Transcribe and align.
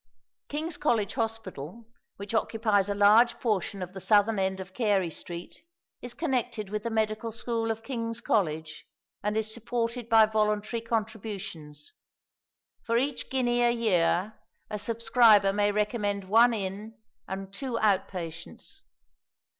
King's 0.49 0.77
College 0.77 1.13
Hospital, 1.13 1.85
which 2.17 2.33
occupies 2.33 2.89
a 2.89 2.95
large 2.95 3.39
portion 3.39 3.83
of 3.83 3.93
the 3.93 3.99
southern 3.99 4.37
side 4.37 4.59
of 4.59 4.73
Carey 4.73 5.11
Street, 5.11 5.61
is 6.01 6.15
connected 6.15 6.71
with 6.71 6.81
the 6.81 6.89
medical 6.89 7.31
school 7.31 7.69
of 7.69 7.83
King's 7.83 8.19
College, 8.19 8.87
and 9.21 9.37
is 9.37 9.53
supported 9.53 10.09
by 10.09 10.25
voluntary 10.25 10.81
contributions. 10.81 11.91
For 12.81 12.97
each 12.97 13.29
guinea 13.29 13.61
a 13.61 13.69
year 13.69 14.39
a 14.71 14.79
subscriber 14.79 15.53
may 15.53 15.71
recommend 15.71 16.23
one 16.23 16.55
in 16.55 16.95
and 17.27 17.53
two 17.53 17.77
out 17.77 18.07
patients. 18.07 18.81